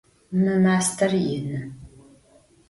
Mı 0.31 0.55
master 0.63 1.09
yinı. 1.25 1.61